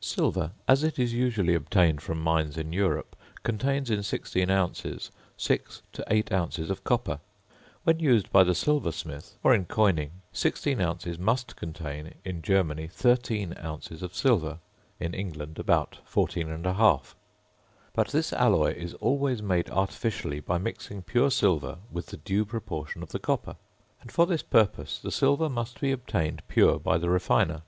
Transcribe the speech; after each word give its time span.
Silver, 0.00 0.52
as 0.66 0.82
it 0.82 0.98
is 0.98 1.12
usually 1.12 1.54
obtained 1.54 2.00
from 2.00 2.18
mines 2.22 2.56
in 2.56 2.72
Europe, 2.72 3.14
contains 3.42 3.90
in 3.90 4.02
16 4.02 4.48
ounces, 4.48 5.10
6 5.36 5.82
to 5.92 6.02
8 6.08 6.32
ounces 6.32 6.70
of 6.70 6.84
copper. 6.84 7.20
When 7.82 8.00
used 8.00 8.32
by 8.32 8.44
the 8.44 8.54
silversmith, 8.54 9.36
or 9.42 9.52
in 9.52 9.66
coining, 9.66 10.22
16 10.32 10.80
ounces 10.80 11.18
must 11.18 11.54
contain 11.56 12.14
in 12.24 12.40
Germany 12.40 12.86
13 12.88 13.56
ounces 13.62 14.02
of 14.02 14.14
silver, 14.14 14.58
in 14.98 15.12
England 15.12 15.58
about 15.58 15.98
14 16.06 16.46
1/2. 16.48 17.14
But 17.92 18.08
this 18.08 18.32
alloy 18.32 18.72
is 18.72 18.94
always 19.02 19.42
made 19.42 19.68
artificially 19.68 20.40
by 20.40 20.56
mixing 20.56 21.02
pure 21.02 21.30
silver 21.30 21.76
with 21.92 22.06
the 22.06 22.16
due 22.16 22.46
proportion 22.46 23.02
of 23.02 23.10
the 23.12 23.18
copper; 23.18 23.56
and 24.00 24.10
for 24.10 24.24
this 24.24 24.42
purpose 24.42 24.98
the 24.98 25.12
silver 25.12 25.50
must 25.50 25.78
be 25.82 25.92
obtained 25.92 26.40
pure 26.48 26.78
by 26.78 26.96
the 26.96 27.10
refiner. 27.10 27.64